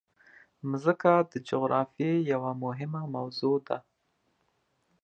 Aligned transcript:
مځکه 0.69 1.11
د 1.31 1.33
جغرافیې 1.49 2.11
یوه 2.31 2.51
مهمه 2.63 3.01
موضوع 3.15 3.57
ده. 3.67 3.77